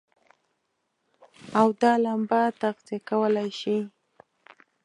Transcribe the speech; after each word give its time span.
او 1.59 1.67
دا 1.81 1.91
لمبه 2.03 2.41
تغذيه 2.61 2.99
کولای 3.09 3.49
شي. 3.59 3.77